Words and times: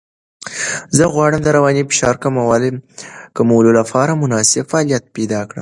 زه 0.97 1.03
غواړم 1.13 1.39
د 1.43 1.47
رواني 1.57 1.83
فشار 1.89 2.15
کمولو 3.37 3.71
لپاره 3.79 4.19
مناسب 4.23 4.63
فعالیت 4.71 5.03
پیدا 5.15 5.39
کړم. 5.43 5.49